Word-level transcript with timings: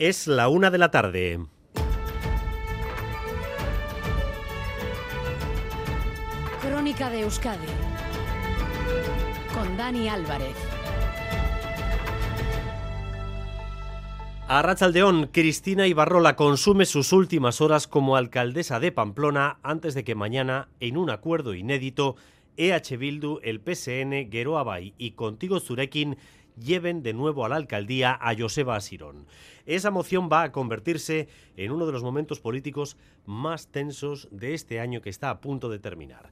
Es 0.00 0.26
la 0.26 0.48
una 0.48 0.70
de 0.70 0.78
la 0.78 0.90
tarde. 0.90 1.40
Crónica 6.62 7.10
de 7.10 7.20
Euskadi 7.20 7.66
con 9.54 9.76
Dani 9.76 10.08
Álvarez. 10.08 10.56
A 14.48 14.62
Rachaldeón, 14.62 15.26
Cristina 15.26 15.86
Ibarrola 15.86 16.34
consume 16.34 16.86
sus 16.86 17.12
últimas 17.12 17.60
horas 17.60 17.86
como 17.86 18.16
alcaldesa 18.16 18.80
de 18.80 18.92
Pamplona 18.92 19.58
antes 19.62 19.92
de 19.92 20.02
que 20.02 20.14
mañana, 20.14 20.68
en 20.80 20.96
un 20.96 21.10
acuerdo 21.10 21.52
inédito, 21.52 22.16
EH 22.56 22.96
Bildu, 22.96 23.40
el 23.42 23.60
PSN, 23.60 24.30
Geroa 24.30 24.62
Bay 24.62 24.94
y 24.96 25.10
Contigo 25.10 25.60
Zurekin 25.60 26.16
lleven 26.60 27.02
de 27.02 27.12
nuevo 27.12 27.44
a 27.44 27.48
la 27.48 27.56
alcaldía 27.56 28.18
a 28.20 28.36
Joseba 28.36 28.76
Asirón. 28.76 29.26
Esa 29.66 29.90
moción 29.90 30.28
va 30.30 30.42
a 30.42 30.52
convertirse 30.52 31.28
en 31.56 31.72
uno 31.72 31.86
de 31.86 31.92
los 31.92 32.02
momentos 32.02 32.40
políticos 32.40 32.96
más 33.26 33.68
tensos 33.68 34.28
de 34.30 34.54
este 34.54 34.80
año 34.80 35.00
que 35.00 35.10
está 35.10 35.30
a 35.30 35.40
punto 35.40 35.68
de 35.68 35.78
terminar. 35.78 36.30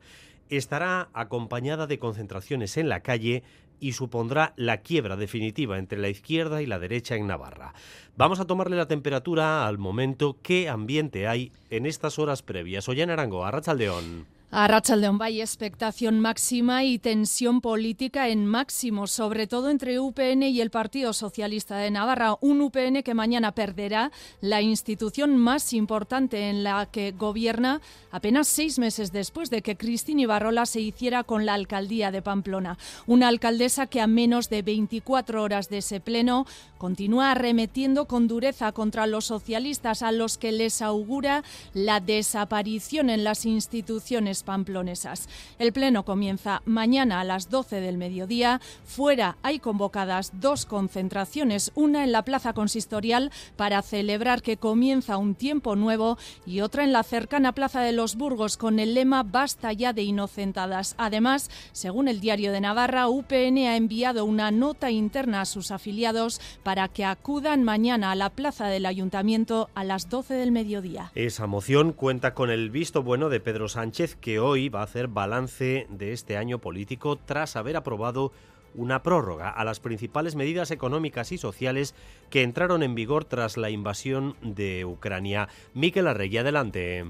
Estará 0.50 1.08
acompañada 1.12 1.86
de 1.86 1.98
concentraciones 1.98 2.76
en 2.76 2.88
la 2.88 3.00
calle 3.00 3.42
y 3.80 3.92
supondrá 3.92 4.54
la 4.56 4.78
quiebra 4.78 5.16
definitiva 5.16 5.78
entre 5.78 5.98
la 5.98 6.08
izquierda 6.08 6.62
y 6.62 6.66
la 6.66 6.78
derecha 6.78 7.16
en 7.16 7.26
Navarra. 7.26 7.74
Vamos 8.16 8.40
a 8.40 8.46
tomarle 8.46 8.76
la 8.76 8.88
temperatura 8.88 9.66
al 9.66 9.78
momento. 9.78 10.36
¿Qué 10.42 10.68
ambiente 10.68 11.28
hay 11.28 11.52
en 11.70 11.86
estas 11.86 12.18
horas 12.18 12.42
previas? 12.42 12.88
Ollana 12.88 13.12
Arango, 13.12 13.44
Arrachaldeón. 13.44 14.37
A 14.50 14.66
Rachaldeón 14.66 15.18
hay 15.20 15.42
expectación 15.42 16.20
máxima 16.20 16.82
y 16.82 16.98
tensión 16.98 17.60
política 17.60 18.28
en 18.28 18.46
máximo, 18.46 19.06
sobre 19.06 19.46
todo 19.46 19.68
entre 19.68 20.00
UPN 20.00 20.42
y 20.44 20.62
el 20.62 20.70
Partido 20.70 21.12
Socialista 21.12 21.76
de 21.76 21.90
Navarra. 21.90 22.38
Un 22.40 22.62
UPN 22.62 23.02
que 23.02 23.12
mañana 23.12 23.52
perderá 23.52 24.10
la 24.40 24.62
institución 24.62 25.36
más 25.36 25.74
importante 25.74 26.48
en 26.48 26.64
la 26.64 26.86
que 26.86 27.12
gobierna 27.12 27.82
apenas 28.10 28.48
seis 28.48 28.78
meses 28.78 29.12
después 29.12 29.50
de 29.50 29.60
que 29.60 29.76
Cristina 29.76 30.22
Ibarrola 30.22 30.64
se 30.64 30.80
hiciera 30.80 31.24
con 31.24 31.44
la 31.44 31.52
alcaldía 31.52 32.10
de 32.10 32.22
Pamplona. 32.22 32.78
Una 33.06 33.28
alcaldesa 33.28 33.86
que 33.86 34.00
a 34.00 34.06
menos 34.06 34.48
de 34.48 34.62
24 34.62 35.42
horas 35.42 35.68
de 35.68 35.78
ese 35.78 36.00
pleno 36.00 36.46
continúa 36.78 37.32
arremetiendo 37.32 38.06
con 38.06 38.28
dureza 38.28 38.72
contra 38.72 39.06
los 39.06 39.26
socialistas 39.26 40.02
a 40.02 40.10
los 40.10 40.38
que 40.38 40.52
les 40.52 40.80
augura 40.80 41.44
la 41.74 42.00
desaparición 42.00 43.10
en 43.10 43.24
las 43.24 43.44
instituciones 43.44 44.37
pamplonesas. 44.42 45.28
El 45.58 45.72
pleno 45.72 46.04
comienza 46.04 46.62
mañana 46.64 47.20
a 47.20 47.24
las 47.24 47.50
12 47.50 47.80
del 47.80 47.98
mediodía. 47.98 48.60
Fuera 48.84 49.36
hay 49.42 49.58
convocadas 49.58 50.32
dos 50.40 50.66
concentraciones, 50.66 51.72
una 51.74 52.04
en 52.04 52.12
la 52.12 52.22
Plaza 52.22 52.52
Consistorial 52.52 53.30
para 53.56 53.82
celebrar 53.82 54.42
que 54.42 54.56
comienza 54.56 55.16
un 55.16 55.34
tiempo 55.34 55.76
nuevo 55.76 56.18
y 56.46 56.60
otra 56.60 56.84
en 56.84 56.92
la 56.92 57.02
cercana 57.02 57.52
Plaza 57.52 57.80
de 57.80 57.92
los 57.92 58.16
Burgos 58.16 58.56
con 58.56 58.78
el 58.78 58.94
lema 58.94 59.22
Basta 59.22 59.72
ya 59.72 59.92
de 59.92 60.02
inocentadas. 60.02 60.94
Además, 60.98 61.50
según 61.72 62.08
el 62.08 62.20
Diario 62.20 62.52
de 62.52 62.60
Navarra, 62.60 63.08
UPN 63.08 63.58
ha 63.66 63.76
enviado 63.76 64.24
una 64.24 64.50
nota 64.50 64.90
interna 64.90 65.40
a 65.40 65.46
sus 65.46 65.70
afiliados 65.70 66.40
para 66.62 66.88
que 66.88 67.04
acudan 67.04 67.64
mañana 67.64 68.10
a 68.10 68.14
la 68.14 68.30
plaza 68.30 68.66
del 68.66 68.86
ayuntamiento 68.86 69.70
a 69.74 69.84
las 69.84 70.08
12 70.08 70.34
del 70.34 70.52
mediodía. 70.52 71.12
Esa 71.14 71.46
moción 71.46 71.92
cuenta 71.92 72.34
con 72.34 72.50
el 72.50 72.70
visto 72.70 73.02
bueno 73.02 73.28
de 73.28 73.40
Pedro 73.40 73.68
Sánchez, 73.68 74.16
que 74.16 74.27
hoy 74.36 74.68
va 74.68 74.80
a 74.80 74.84
hacer 74.84 75.08
balance 75.08 75.86
de 75.88 76.12
este 76.12 76.36
año 76.36 76.58
político 76.58 77.16
tras 77.16 77.56
haber 77.56 77.76
aprobado 77.76 78.32
una 78.74 79.02
prórroga 79.02 79.48
a 79.48 79.64
las 79.64 79.80
principales 79.80 80.34
medidas 80.34 80.70
económicas 80.70 81.32
y 81.32 81.38
sociales 81.38 81.94
que 82.30 82.42
entraron 82.42 82.82
en 82.82 82.94
vigor 82.94 83.24
tras 83.24 83.56
la 83.56 83.70
invasión 83.70 84.36
de 84.42 84.84
Ucrania. 84.84 85.48
Miquel 85.72 86.06
Arregui, 86.06 86.38
adelante. 86.38 87.04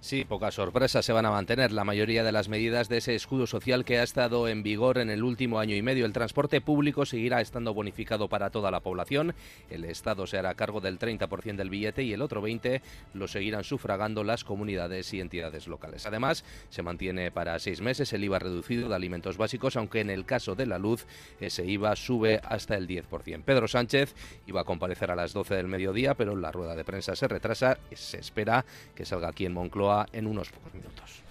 Sí, 0.00 0.24
pocas 0.24 0.54
sorpresas 0.54 1.04
se 1.04 1.12
van 1.12 1.26
a 1.26 1.32
mantener 1.32 1.72
la 1.72 1.82
mayoría 1.82 2.22
de 2.22 2.30
las 2.30 2.48
medidas 2.48 2.88
de 2.88 2.98
ese 2.98 3.16
escudo 3.16 3.48
social 3.48 3.84
que 3.84 3.98
ha 3.98 4.04
estado 4.04 4.46
en 4.46 4.62
vigor 4.62 4.98
en 4.98 5.10
el 5.10 5.24
último 5.24 5.58
año 5.58 5.74
y 5.74 5.82
medio. 5.82 6.06
El 6.06 6.12
transporte 6.12 6.60
público 6.60 7.04
seguirá 7.04 7.40
estando 7.40 7.74
bonificado 7.74 8.28
para 8.28 8.50
toda 8.50 8.70
la 8.70 8.78
población. 8.78 9.34
El 9.68 9.84
Estado 9.84 10.28
se 10.28 10.38
hará 10.38 10.54
cargo 10.54 10.80
del 10.80 11.00
30% 11.00 11.56
del 11.56 11.68
billete 11.68 12.04
y 12.04 12.12
el 12.12 12.22
otro 12.22 12.40
20% 12.40 12.80
lo 13.14 13.26
seguirán 13.26 13.64
sufragando 13.64 14.22
las 14.22 14.44
comunidades 14.44 15.12
y 15.14 15.20
entidades 15.20 15.66
locales. 15.66 16.06
Además, 16.06 16.44
se 16.70 16.82
mantiene 16.82 17.32
para 17.32 17.58
seis 17.58 17.80
meses 17.80 18.12
el 18.12 18.22
IVA 18.22 18.38
reducido 18.38 18.88
de 18.88 18.94
alimentos 18.94 19.36
básicos, 19.36 19.76
aunque 19.76 20.00
en 20.00 20.10
el 20.10 20.24
caso 20.24 20.54
de 20.54 20.66
la 20.66 20.78
luz 20.78 21.06
ese 21.40 21.66
IVA 21.66 21.96
sube 21.96 22.40
hasta 22.44 22.76
el 22.76 22.86
10%. 22.86 23.42
Pedro 23.42 23.66
Sánchez 23.66 24.14
iba 24.46 24.60
a 24.60 24.64
comparecer 24.64 25.10
a 25.10 25.16
las 25.16 25.32
12 25.32 25.56
del 25.56 25.66
mediodía, 25.66 26.14
pero 26.14 26.36
la 26.36 26.52
rueda 26.52 26.76
de 26.76 26.84
prensa 26.84 27.16
se 27.16 27.26
retrasa. 27.26 27.78
Se 27.92 28.18
espera 28.18 28.64
que 28.94 29.04
salga 29.04 29.28
aquí 29.28 29.44
en 29.44 29.54
Moncloa 29.54 29.87
en 30.12 30.26
unos 30.26 30.50
pocos 30.50 30.74
minutos. 30.74 31.22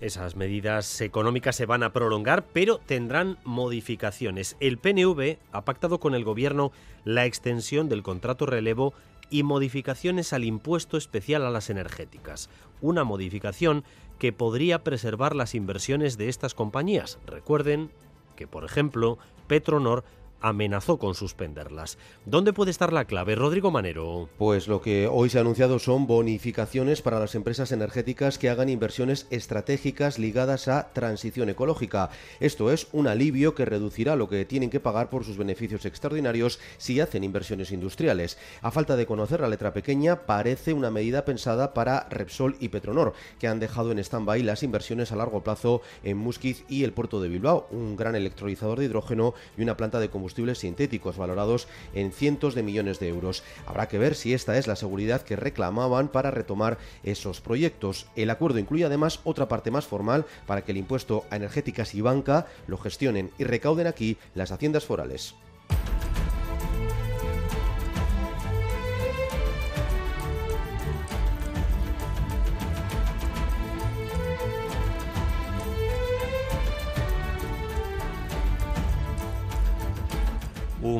Esas 0.00 0.36
medidas 0.36 1.00
económicas 1.00 1.56
se 1.56 1.64
van 1.64 1.82
a 1.82 1.92
prolongar, 1.92 2.44
pero 2.52 2.78
tendrán 2.78 3.38
modificaciones. 3.44 4.56
El 4.60 4.76
PNV 4.78 5.38
ha 5.52 5.64
pactado 5.64 6.00
con 6.00 6.14
el 6.14 6.24
Gobierno 6.24 6.70
la 7.04 7.24
extensión 7.24 7.88
del 7.88 8.02
contrato 8.02 8.44
relevo 8.44 8.92
y 9.30 9.42
modificaciones 9.42 10.32
al 10.32 10.44
impuesto 10.44 10.96
especial 10.96 11.44
a 11.46 11.50
las 11.50 11.70
energéticas. 11.70 12.50
Una 12.82 13.04
modificación 13.04 13.84
que 14.18 14.32
podría 14.32 14.84
preservar 14.84 15.34
las 15.34 15.54
inversiones 15.54 16.18
de 16.18 16.28
estas 16.28 16.54
compañías. 16.54 17.18
Recuerden 17.26 17.90
que, 18.36 18.46
por 18.46 18.64
ejemplo, 18.64 19.18
Petronor 19.46 20.04
amenazó 20.48 20.98
con 20.98 21.16
suspenderlas. 21.16 21.98
¿Dónde 22.24 22.52
puede 22.52 22.70
estar 22.70 22.92
la 22.92 23.06
clave, 23.06 23.34
Rodrigo 23.34 23.72
Manero? 23.72 24.28
Pues 24.38 24.68
lo 24.68 24.80
que 24.80 25.08
hoy 25.08 25.28
se 25.28 25.38
ha 25.38 25.40
anunciado 25.40 25.80
son 25.80 26.06
bonificaciones 26.06 27.02
para 27.02 27.18
las 27.18 27.34
empresas 27.34 27.72
energéticas 27.72 28.38
que 28.38 28.48
hagan 28.48 28.68
inversiones 28.68 29.26
estratégicas 29.30 30.20
ligadas 30.20 30.68
a 30.68 30.92
transición 30.92 31.48
ecológica. 31.48 32.10
Esto 32.38 32.70
es 32.70 32.86
un 32.92 33.08
alivio 33.08 33.56
que 33.56 33.64
reducirá 33.64 34.14
lo 34.14 34.28
que 34.28 34.44
tienen 34.44 34.70
que 34.70 34.78
pagar 34.78 35.10
por 35.10 35.24
sus 35.24 35.36
beneficios 35.36 35.84
extraordinarios 35.84 36.60
si 36.78 37.00
hacen 37.00 37.24
inversiones 37.24 37.72
industriales. 37.72 38.38
A 38.62 38.70
falta 38.70 38.94
de 38.94 39.06
conocer 39.06 39.40
la 39.40 39.48
letra 39.48 39.72
pequeña, 39.72 40.26
parece 40.26 40.72
una 40.72 40.92
medida 40.92 41.24
pensada 41.24 41.74
para 41.74 42.06
Repsol 42.08 42.54
y 42.60 42.68
Petronor, 42.68 43.14
que 43.40 43.48
han 43.48 43.58
dejado 43.58 43.90
en 43.90 43.98
stand-by 43.98 44.44
las 44.44 44.62
inversiones 44.62 45.10
a 45.10 45.16
largo 45.16 45.42
plazo 45.42 45.82
en 46.04 46.18
Musquiz 46.18 46.64
y 46.68 46.84
el 46.84 46.92
puerto 46.92 47.20
de 47.20 47.30
Bilbao, 47.30 47.66
un 47.72 47.96
gran 47.96 48.14
electrolizador 48.14 48.78
de 48.78 48.84
hidrógeno 48.84 49.34
y 49.58 49.62
una 49.62 49.76
planta 49.76 49.98
de 49.98 50.08
combustible 50.08 50.35
sintéticos 50.58 51.16
valorados 51.16 51.68
en 51.94 52.12
cientos 52.12 52.54
de 52.54 52.62
millones 52.62 53.00
de 53.00 53.08
euros. 53.08 53.42
Habrá 53.66 53.88
que 53.88 53.98
ver 53.98 54.14
si 54.14 54.34
esta 54.34 54.58
es 54.58 54.66
la 54.66 54.76
seguridad 54.76 55.22
que 55.22 55.36
reclamaban 55.36 56.08
para 56.08 56.30
retomar 56.30 56.78
esos 57.02 57.40
proyectos. 57.40 58.06
El 58.16 58.30
acuerdo 58.30 58.58
incluye 58.58 58.84
además 58.84 59.20
otra 59.24 59.48
parte 59.48 59.70
más 59.70 59.86
formal 59.86 60.26
para 60.46 60.62
que 60.62 60.72
el 60.72 60.78
impuesto 60.78 61.24
a 61.30 61.36
energéticas 61.36 61.94
y 61.94 62.00
banca 62.00 62.46
lo 62.66 62.78
gestionen 62.78 63.30
y 63.38 63.44
recauden 63.44 63.86
aquí 63.86 64.18
las 64.34 64.52
haciendas 64.52 64.84
forales. 64.84 65.34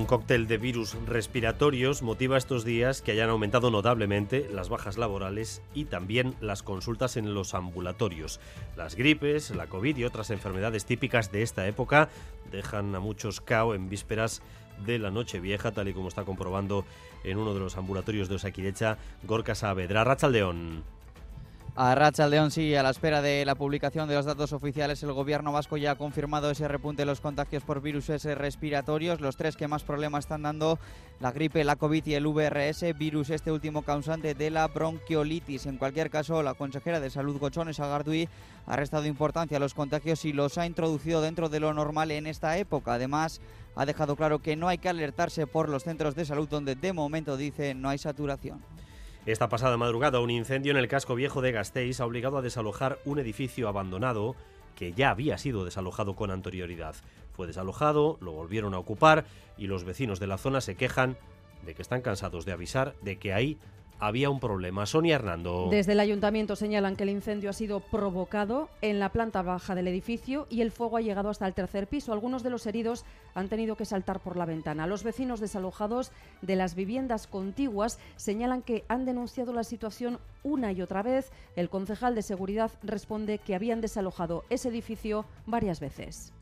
Un 0.06 0.18
cóctel 0.18 0.46
de 0.46 0.56
virus 0.56 0.96
respiratorios 1.08 2.02
motiva 2.02 2.38
estos 2.38 2.64
días 2.64 3.02
que 3.02 3.10
hayan 3.10 3.28
aumentado 3.28 3.72
notablemente 3.72 4.48
las 4.52 4.68
bajas 4.68 4.98
laborales 4.98 5.62
y 5.74 5.86
también 5.86 6.36
las 6.40 6.62
consultas 6.62 7.16
en 7.16 7.34
los 7.34 7.54
ambulatorios. 7.54 8.38
Las 8.76 8.94
gripes, 8.94 9.50
la 9.50 9.66
COVID 9.66 9.96
y 9.96 10.04
otras 10.04 10.30
enfermedades 10.30 10.84
típicas 10.84 11.32
de 11.32 11.42
esta 11.42 11.66
época 11.66 12.08
dejan 12.52 12.94
a 12.94 13.00
muchos 13.00 13.40
cao 13.40 13.74
en 13.74 13.88
vísperas 13.88 14.42
de 14.86 15.00
la 15.00 15.10
noche 15.10 15.40
vieja, 15.40 15.72
tal 15.72 15.88
y 15.88 15.92
como 15.92 16.06
está 16.06 16.22
comprobando 16.22 16.84
en 17.24 17.38
uno 17.38 17.52
de 17.52 17.58
los 17.58 17.76
ambulatorios 17.76 18.28
de 18.28 18.36
Osaquirecha, 18.36 18.98
Gorka 19.24 19.56
Saavedra. 19.56 20.04
Rachaldeón. 20.04 20.95
A 21.78 21.94
Racha 21.94 22.26
León 22.26 22.50
sí, 22.50 22.74
a 22.74 22.82
la 22.82 22.88
espera 22.88 23.20
de 23.20 23.44
la 23.44 23.54
publicación 23.54 24.08
de 24.08 24.14
los 24.14 24.24
datos 24.24 24.54
oficiales, 24.54 25.02
el 25.02 25.12
gobierno 25.12 25.52
vasco 25.52 25.76
ya 25.76 25.90
ha 25.90 25.94
confirmado 25.96 26.50
ese 26.50 26.66
repunte 26.68 27.02
de 27.02 27.06
los 27.06 27.20
contagios 27.20 27.64
por 27.64 27.82
virus 27.82 28.08
respiratorios. 28.08 29.20
Los 29.20 29.36
tres 29.36 29.56
que 29.56 29.68
más 29.68 29.82
problemas 29.82 30.24
están 30.24 30.40
dando, 30.40 30.78
la 31.20 31.32
gripe, 31.32 31.64
la 31.64 31.76
COVID 31.76 32.06
y 32.06 32.14
el 32.14 32.26
VRS, 32.26 32.96
virus 32.96 33.28
este 33.28 33.52
último 33.52 33.82
causante 33.82 34.32
de 34.32 34.48
la 34.48 34.68
bronquiolitis. 34.68 35.66
En 35.66 35.76
cualquier 35.76 36.08
caso, 36.08 36.42
la 36.42 36.54
consejera 36.54 36.98
de 36.98 37.10
Salud, 37.10 37.38
Gochones 37.38 37.78
Agardui, 37.78 38.26
ha 38.64 38.76
restado 38.76 39.04
importancia 39.04 39.58
a 39.58 39.60
los 39.60 39.74
contagios 39.74 40.24
y 40.24 40.32
los 40.32 40.56
ha 40.56 40.64
introducido 40.64 41.20
dentro 41.20 41.50
de 41.50 41.60
lo 41.60 41.74
normal 41.74 42.10
en 42.10 42.26
esta 42.26 42.56
época. 42.56 42.94
Además, 42.94 43.42
ha 43.74 43.84
dejado 43.84 44.16
claro 44.16 44.38
que 44.38 44.56
no 44.56 44.68
hay 44.68 44.78
que 44.78 44.88
alertarse 44.88 45.46
por 45.46 45.68
los 45.68 45.84
centros 45.84 46.14
de 46.14 46.24
salud 46.24 46.48
donde 46.48 46.74
de 46.74 46.94
momento 46.94 47.36
dice 47.36 47.74
no 47.74 47.90
hay 47.90 47.98
saturación. 47.98 48.62
Esta 49.26 49.48
pasada 49.48 49.76
madrugada, 49.76 50.20
un 50.20 50.30
incendio 50.30 50.70
en 50.70 50.76
el 50.76 50.86
casco 50.86 51.16
viejo 51.16 51.42
de 51.42 51.50
Gasteiz 51.50 51.98
ha 51.98 52.06
obligado 52.06 52.38
a 52.38 52.42
desalojar 52.42 53.00
un 53.04 53.18
edificio 53.18 53.66
abandonado 53.66 54.36
que 54.76 54.92
ya 54.92 55.10
había 55.10 55.36
sido 55.36 55.64
desalojado 55.64 56.14
con 56.14 56.30
anterioridad. 56.30 56.94
Fue 57.32 57.48
desalojado, 57.48 58.18
lo 58.20 58.30
volvieron 58.30 58.72
a 58.72 58.78
ocupar 58.78 59.24
y 59.58 59.66
los 59.66 59.82
vecinos 59.82 60.20
de 60.20 60.28
la 60.28 60.38
zona 60.38 60.60
se 60.60 60.76
quejan 60.76 61.16
de 61.64 61.74
que 61.74 61.82
están 61.82 62.02
cansados 62.02 62.44
de 62.44 62.52
avisar 62.52 62.94
de 63.02 63.18
que 63.18 63.32
hay 63.32 63.58
había 63.98 64.30
un 64.30 64.40
problema. 64.40 64.86
Sonia 64.86 65.14
Hernando. 65.14 65.68
Desde 65.70 65.92
el 65.92 66.00
ayuntamiento 66.00 66.56
señalan 66.56 66.96
que 66.96 67.04
el 67.04 67.10
incendio 67.10 67.50
ha 67.50 67.54
sido 67.54 67.80
provocado 67.80 68.68
en 68.82 68.98
la 68.98 69.10
planta 69.10 69.42
baja 69.42 69.74
del 69.74 69.88
edificio 69.88 70.46
y 70.50 70.60
el 70.60 70.70
fuego 70.70 70.96
ha 70.96 71.00
llegado 71.00 71.30
hasta 71.30 71.46
el 71.46 71.54
tercer 71.54 71.86
piso. 71.86 72.12
Algunos 72.12 72.42
de 72.42 72.50
los 72.50 72.66
heridos 72.66 73.04
han 73.34 73.48
tenido 73.48 73.76
que 73.76 73.84
saltar 73.84 74.20
por 74.20 74.36
la 74.36 74.44
ventana. 74.44 74.86
Los 74.86 75.02
vecinos 75.02 75.40
desalojados 75.40 76.12
de 76.42 76.56
las 76.56 76.74
viviendas 76.74 77.26
contiguas 77.26 77.98
señalan 78.16 78.62
que 78.62 78.84
han 78.88 79.04
denunciado 79.04 79.52
la 79.52 79.64
situación 79.64 80.18
una 80.42 80.72
y 80.72 80.82
otra 80.82 81.02
vez. 81.02 81.30
El 81.56 81.70
concejal 81.70 82.14
de 82.14 82.22
seguridad 82.22 82.70
responde 82.82 83.38
que 83.38 83.54
habían 83.54 83.80
desalojado 83.80 84.44
ese 84.50 84.68
edificio 84.68 85.24
varias 85.46 85.80
veces. 85.80 86.32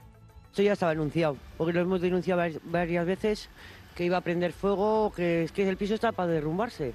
Esto 0.50 0.62
ya 0.62 0.72
estaba 0.74 0.92
anunciado, 0.92 1.36
porque 1.56 1.72
lo 1.72 1.80
hemos 1.80 2.00
denunciado 2.00 2.42
varias 2.64 3.06
veces 3.06 3.48
que 3.96 4.04
iba 4.04 4.16
a 4.16 4.20
prender 4.20 4.52
fuego, 4.52 5.12
que 5.14 5.44
es 5.44 5.52
que 5.52 5.68
el 5.68 5.76
piso 5.76 5.94
está 5.94 6.12
para 6.12 6.30
derrumbarse 6.30 6.94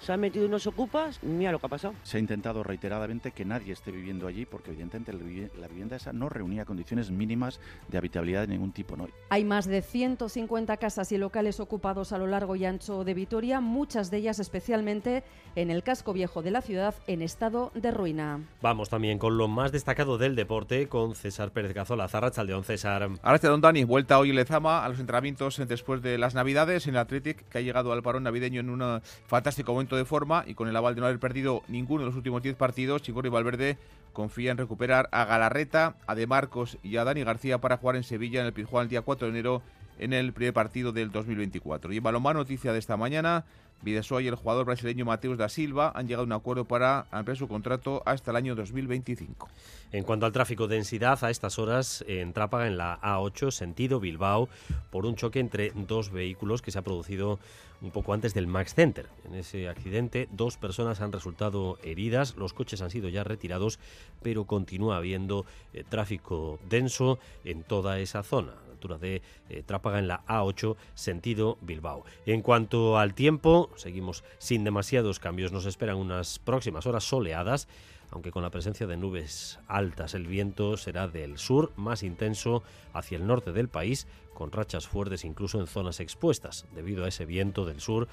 se 0.00 0.12
han 0.12 0.20
metido 0.20 0.46
unos 0.46 0.66
ocupas, 0.66 1.22
mira 1.22 1.52
lo 1.52 1.58
que 1.58 1.66
ha 1.66 1.70
pasado. 1.70 1.94
Se 2.02 2.16
ha 2.16 2.20
intentado 2.20 2.62
reiteradamente 2.62 3.32
que 3.32 3.44
nadie 3.44 3.72
esté 3.72 3.90
viviendo 3.90 4.26
allí 4.26 4.46
porque 4.46 4.70
evidentemente 4.70 5.12
la 5.58 5.68
vivienda 5.68 5.96
esa 5.96 6.12
no 6.12 6.28
reunía 6.28 6.64
condiciones 6.64 7.10
mínimas 7.10 7.60
de 7.88 7.98
habitabilidad 7.98 8.42
de 8.42 8.48
ningún 8.48 8.72
tipo. 8.72 8.96
¿no? 8.96 9.08
Hay 9.30 9.44
más 9.44 9.66
de 9.66 9.82
150 9.82 10.76
casas 10.76 11.12
y 11.12 11.18
locales 11.18 11.60
ocupados 11.60 12.12
a 12.12 12.18
lo 12.18 12.26
largo 12.26 12.56
y 12.56 12.64
ancho 12.64 13.04
de 13.04 13.14
Vitoria, 13.14 13.60
muchas 13.60 14.10
de 14.10 14.18
ellas 14.18 14.38
especialmente 14.38 15.24
en 15.56 15.70
el 15.70 15.82
casco 15.82 16.12
viejo 16.12 16.42
de 16.42 16.50
la 16.50 16.62
ciudad 16.62 16.94
en 17.06 17.22
estado 17.22 17.70
de 17.74 17.90
ruina. 17.90 18.40
Vamos 18.62 18.88
también 18.88 19.18
con 19.18 19.38
lo 19.38 19.48
más 19.48 19.72
destacado 19.72 20.18
del 20.18 20.36
deporte 20.36 20.88
con 20.88 21.14
César 21.14 21.52
Pérez 21.52 21.74
Gazola, 21.74 22.08
Zarrachaldeón 22.08 22.64
César. 22.64 23.08
Gracias, 23.22 23.50
don 23.50 23.60
Dani. 23.60 23.84
Vuelta 23.84 24.18
hoy 24.18 24.32
Lezama 24.32 24.84
a 24.84 24.88
los 24.88 25.00
entrenamientos 25.00 25.60
después 25.68 26.02
de 26.02 26.18
las 26.18 26.34
Navidades 26.34 26.86
en 26.86 26.94
el 26.94 27.00
Athletic, 27.00 27.48
que 27.48 27.58
ha 27.58 27.60
llegado 27.60 27.92
al 27.92 28.02
parón 28.02 28.22
navideño 28.24 28.60
en 28.60 28.70
un 28.70 29.00
fantástico 29.26 29.73
momento 29.74 29.96
de 29.96 30.04
forma 30.04 30.44
y 30.46 30.54
con 30.54 30.68
el 30.68 30.76
aval 30.76 30.94
de 30.94 31.00
no 31.00 31.06
haber 31.06 31.20
perdido 31.20 31.62
ninguno 31.68 32.00
de 32.00 32.06
los 32.06 32.16
últimos 32.16 32.42
10 32.42 32.56
partidos, 32.56 33.02
Chingorri 33.02 33.28
Valverde 33.28 33.78
confía 34.12 34.50
en 34.50 34.58
recuperar 34.58 35.08
a 35.12 35.24
Galarreta, 35.24 35.96
a 36.06 36.14
De 36.14 36.26
Marcos 36.26 36.78
y 36.82 36.96
a 36.96 37.04
Dani 37.04 37.24
García 37.24 37.58
para 37.58 37.76
jugar 37.76 37.96
en 37.96 38.04
Sevilla 38.04 38.40
en 38.40 38.46
el 38.46 38.52
Pizjuán 38.52 38.84
el 38.84 38.88
día 38.88 39.02
4 39.02 39.26
de 39.26 39.32
enero 39.32 39.62
en 39.98 40.12
el 40.12 40.32
primer 40.32 40.52
partido 40.52 40.92
del 40.92 41.10
2024. 41.10 41.92
Y 41.92 41.98
en 41.98 42.02
balonmano, 42.02 42.40
noticia 42.40 42.72
de 42.72 42.78
esta 42.78 42.96
mañana, 42.96 43.44
Videsoa 43.82 44.22
y 44.22 44.28
el 44.28 44.34
jugador 44.34 44.64
brasileño 44.64 45.04
Mateus 45.04 45.36
da 45.36 45.48
Silva 45.48 45.92
han 45.94 46.06
llegado 46.06 46.22
a 46.22 46.26
un 46.26 46.32
acuerdo 46.32 46.64
para 46.64 47.06
ampliar 47.10 47.36
su 47.36 47.48
contrato 47.48 48.02
hasta 48.06 48.30
el 48.30 48.36
año 48.36 48.54
2025. 48.54 49.48
En 49.92 50.04
cuanto 50.04 50.26
al 50.26 50.32
tráfico, 50.32 50.66
densidad 50.66 51.22
a 51.22 51.30
estas 51.30 51.58
horas 51.58 52.04
en 52.08 52.32
Trápaga, 52.32 52.66
en 52.66 52.78
la 52.78 53.00
A8, 53.00 53.50
sentido 53.50 54.00
Bilbao, 54.00 54.48
por 54.90 55.06
un 55.06 55.16
choque 55.16 55.38
entre 55.38 55.72
dos 55.74 56.10
vehículos 56.10 56.62
que 56.62 56.70
se 56.70 56.78
ha 56.78 56.82
producido 56.82 57.38
un 57.82 57.90
poco 57.90 58.14
antes 58.14 58.32
del 58.32 58.46
Max 58.46 58.74
Center. 58.74 59.06
En 59.26 59.34
ese 59.34 59.68
accidente, 59.68 60.28
dos 60.32 60.56
personas 60.56 61.02
han 61.02 61.12
resultado 61.12 61.78
heridas, 61.82 62.36
los 62.36 62.54
coches 62.54 62.80
han 62.80 62.90
sido 62.90 63.10
ya 63.10 63.22
retirados, 63.22 63.78
pero 64.22 64.46
continúa 64.46 64.96
habiendo 64.96 65.44
eh, 65.74 65.84
tráfico 65.86 66.58
denso 66.68 67.18
en 67.44 67.62
toda 67.62 67.98
esa 67.98 68.22
zona 68.22 68.54
de 68.88 69.22
eh, 69.48 69.62
Trápaga 69.64 69.98
en 69.98 70.08
la 70.08 70.24
A8 70.26 70.76
sentido 70.94 71.58
Bilbao. 71.60 72.04
En 72.26 72.42
cuanto 72.42 72.98
al 72.98 73.14
tiempo, 73.14 73.70
seguimos 73.76 74.24
sin 74.38 74.64
demasiados 74.64 75.18
cambios. 75.18 75.52
Nos 75.52 75.66
esperan 75.66 75.96
unas 75.96 76.38
próximas 76.38 76.86
horas 76.86 77.04
soleadas 77.04 77.68
aunque 78.10 78.30
con 78.30 78.42
la 78.42 78.50
presencia 78.50 78.86
de 78.86 78.96
nubes 78.96 79.58
altas. 79.66 80.14
El 80.14 80.28
viento 80.28 80.76
será 80.76 81.08
del 81.08 81.36
sur, 81.36 81.72
más 81.74 82.04
intenso 82.04 82.62
hacia 82.92 83.16
el 83.16 83.26
norte 83.26 83.52
del 83.52 83.68
país, 83.68 84.06
con 84.34 84.52
rachas 84.52 84.86
fuertes 84.86 85.24
incluso 85.24 85.58
en 85.58 85.66
zonas 85.66 85.98
expuestas. 85.98 86.66
Debido 86.74 87.04
a 87.04 87.08
ese 87.08 87.26
viento 87.26 87.66
del 87.66 87.80
sur 87.80 88.06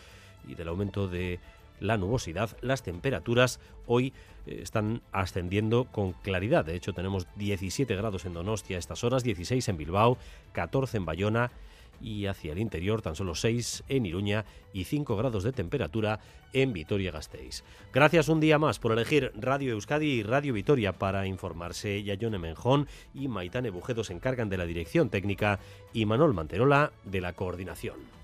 y 0.48 0.56
del 0.56 0.70
aumento 0.70 1.08
de 1.08 1.40
la 1.82 1.98
nubosidad, 1.98 2.56
las 2.62 2.84
temperaturas 2.84 3.60
hoy 3.88 4.14
eh, 4.46 4.60
están 4.62 5.02
ascendiendo 5.12 5.86
con 5.86 6.14
claridad. 6.14 6.64
De 6.64 6.76
hecho, 6.76 6.94
tenemos 6.94 7.28
17 7.36 7.94
grados 7.96 8.24
en 8.26 8.34
Donostia 8.34 8.78
a 8.78 8.80
estas 8.80 9.04
horas, 9.04 9.24
16 9.24 9.68
en 9.68 9.78
Bilbao, 9.78 10.18
14 10.54 10.98
en 10.98 11.06
Bayona 11.06 11.52
y 12.00 12.26
hacia 12.26 12.54
el 12.54 12.60
interior 12.60 13.02
tan 13.02 13.16
solo 13.16 13.36
6 13.36 13.84
en 13.88 14.06
Iruña 14.06 14.46
y 14.74 14.86
5 14.86 15.16
grados 15.16 15.44
de 15.44 15.52
temperatura 15.52 16.20
en 16.54 16.74
Vitoria-Gasteiz. 16.74 17.64
Gracias 17.94 18.30
un 18.30 18.40
día 18.40 18.58
más 18.58 18.80
por 18.80 18.92
elegir 18.92 19.32
Radio 19.36 19.72
Euskadi 19.74 20.08
y 20.08 20.24
Radio 20.24 20.54
Vitoria 20.54 20.94
para 20.94 21.28
informarse. 21.28 22.04
Yayone 22.04 22.40
Menjón 22.40 22.88
y 23.14 23.28
Maitane 23.28 23.70
Bujedo 23.70 24.04
se 24.04 24.14
encargan 24.14 24.50
de 24.50 24.58
la 24.58 24.66
dirección 24.66 25.10
técnica 25.10 25.60
y 25.94 26.06
Manol 26.06 26.34
Manterola 26.34 26.92
de 27.04 27.22
la 27.22 27.34
coordinación. 27.34 28.21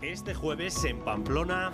Este 0.00 0.34
jueves 0.34 0.84
en 0.84 1.00
Pamplona... 1.00 1.72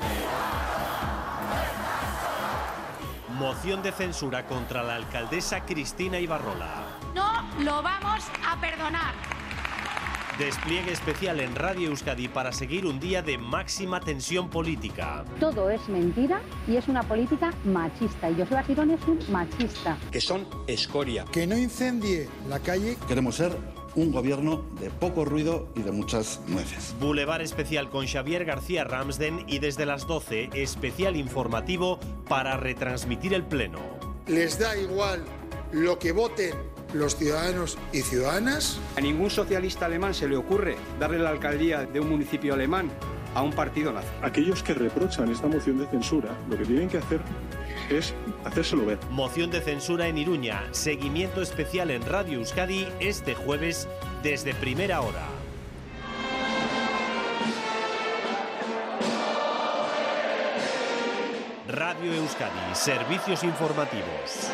Moción 3.38 3.82
de 3.82 3.91
censura 3.91 4.47
contra 4.47 4.82
la 4.82 4.97
alcaldesa 4.97 5.64
Cristina 5.64 6.19
Ibarrola. 6.19 6.85
No 7.14 7.43
lo 7.62 7.82
vamos 7.82 8.25
a 8.47 8.61
perdonar. 8.61 9.14
Despliegue 10.38 10.93
especial 10.93 11.41
en 11.41 11.55
Radio 11.55 11.88
Euskadi 11.88 12.29
para 12.29 12.52
seguir 12.52 12.87
un 12.87 12.99
día 12.99 13.20
de 13.23 13.37
máxima 13.37 14.00
tensión 14.00 14.49
política. 14.49 15.25
Todo 15.38 15.69
es 15.69 15.87
mentira 15.88 16.41
y 16.67 16.76
es 16.76 16.88
una 16.88 17.02
política 17.02 17.52
machista. 17.64 18.31
Y 18.31 18.37
José 18.37 18.62
Girón 18.64 18.91
es 18.91 19.00
un 19.06 19.19
machista. 19.31 19.99
Que 20.11 20.20
son 20.20 20.47
escoria. 20.67 21.25
Que 21.26 21.47
no 21.47 21.58
incendie 21.58 22.29
la 22.49 22.58
calle. 22.61 22.97
Queremos 23.06 23.37
ser 23.37 23.56
un 23.94 24.12
gobierno 24.12 24.64
de 24.81 24.90
poco 24.90 25.25
ruido 25.25 25.69
y 25.75 25.82
de 25.82 25.92
muchas 25.92 26.40
nueces. 26.46 26.94
Boulevard 27.00 27.42
especial 27.42 27.90
con 27.90 28.06
Xavier 28.06 28.44
García 28.44 28.84
Ramsden 28.84 29.44
y 29.46 29.58
desde 29.58 29.87
las 29.87 30.06
12 30.06 30.50
especial 30.54 31.16
informativo 31.16 31.98
para 32.28 32.56
retransmitir 32.56 33.34
el 33.34 33.44
pleno. 33.44 33.81
Les 34.26 34.58
da 34.58 34.76
igual 34.76 35.25
lo 35.72 35.98
que 35.98 36.12
voten 36.12 36.54
los 36.92 37.16
ciudadanos 37.16 37.78
y 37.92 38.02
ciudadanas. 38.02 38.81
A 38.96 39.00
ningún 39.00 39.31
socialista 39.31 39.87
alemán 39.87 40.14
se 40.14 40.28
le 40.28 40.37
ocurre 40.37 40.76
darle 40.98 41.19
la 41.19 41.31
alcaldía 41.31 41.84
de 41.84 42.00
un 42.00 42.10
municipio 42.10 42.54
alemán 42.54 42.90
a 43.34 43.42
un 43.42 43.52
partido 43.52 43.92
nazi. 43.92 44.08
Aquellos 44.22 44.62
que 44.62 44.75
reprochan 44.75 45.31
esta 45.31 45.46
moción 45.46 45.78
de 45.78 45.87
censura, 45.87 46.37
lo 46.48 46.56
que 46.56 46.64
tienen 46.64 46.88
que 46.88 46.98
hacer 46.98 47.20
es 47.90 48.14
hacérselo 48.44 48.87
ver. 48.87 48.98
Moción 49.10 49.50
de 49.50 49.60
censura 49.60 50.06
en 50.06 50.19
Iruña, 50.19 50.62
seguimiento 50.72 51.42
especial 51.42 51.90
en 51.90 52.02
Radio 52.06 52.38
Euskadi 52.38 52.87
este 53.00 53.34
jueves 53.34 53.88
desde 54.22 54.54
primera 54.54 55.00
hora. 55.00 55.26
Radio 61.69 62.12
Euskadi, 62.14 62.75
servicios 62.75 63.44
informativos. 63.44 64.50